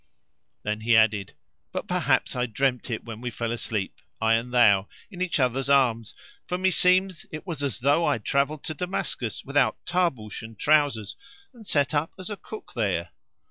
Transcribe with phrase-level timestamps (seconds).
[0.63, 1.35] Then he added,
[1.71, 5.69] "But perhaps I dreamt it when we fell asleep, I and thou, in each other's
[5.69, 6.15] arms,
[6.47, 11.15] for meseems it was as though I travelled to Damascus without tarbush and trousers
[11.53, 13.11] and set up as a cook there."